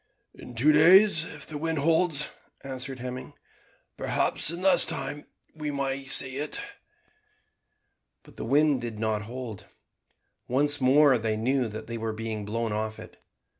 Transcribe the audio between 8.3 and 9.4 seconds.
the wind did not